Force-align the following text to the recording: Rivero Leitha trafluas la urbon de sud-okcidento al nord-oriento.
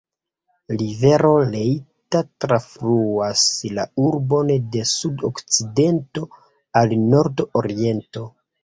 Rivero 0.81 1.29
Leitha 1.55 2.21
trafluas 2.45 3.45
la 3.79 3.87
urbon 4.07 4.51
de 4.77 4.85
sud-okcidento 4.97 6.29
al 6.85 7.01
nord-oriento. 7.15 8.31